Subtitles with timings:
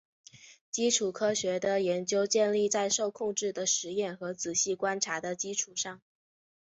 [0.71, 6.01] 基础科学的研究建立在受控制的实验和仔细观察的基础上。